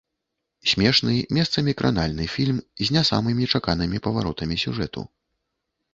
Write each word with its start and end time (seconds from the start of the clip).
Смешны, 0.71 1.13
месцамі 1.39 1.75
кранальны 1.83 2.25
фільм 2.37 2.57
з 2.85 2.97
не 2.97 3.05
самымі 3.13 3.49
чаканымі 3.57 3.97
паваротамі 4.09 4.55
сюжэту. 4.67 5.01